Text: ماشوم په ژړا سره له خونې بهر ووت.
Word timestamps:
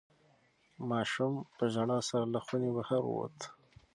ماشوم 0.89 1.33
په 1.57 1.63
ژړا 1.73 1.99
سره 2.09 2.25
له 2.33 2.39
خونې 2.45 2.69
بهر 2.75 3.01
ووت. 3.05 3.37